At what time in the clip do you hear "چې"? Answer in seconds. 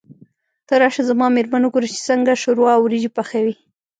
1.93-1.99